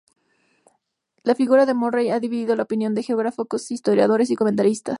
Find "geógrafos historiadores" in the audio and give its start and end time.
3.03-4.31